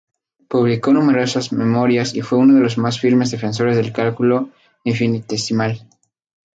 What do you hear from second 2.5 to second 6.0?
de los más firmes defensores del cálculo infinitesimal.